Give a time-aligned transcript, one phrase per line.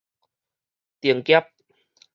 [1.01, 1.45] 定業